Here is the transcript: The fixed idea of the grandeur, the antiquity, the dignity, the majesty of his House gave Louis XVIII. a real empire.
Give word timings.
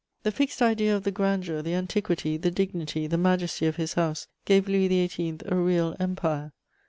The 0.23 0.31
fixed 0.31 0.63
idea 0.63 0.95
of 0.95 1.03
the 1.03 1.11
grandeur, 1.11 1.61
the 1.61 1.75
antiquity, 1.75 2.35
the 2.35 2.49
dignity, 2.49 3.05
the 3.05 3.19
majesty 3.19 3.67
of 3.67 3.75
his 3.75 3.93
House 3.93 4.25
gave 4.45 4.67
Louis 4.67 4.87
XVIII. 4.89 5.37
a 5.45 5.55
real 5.55 5.95
empire. 5.99 6.53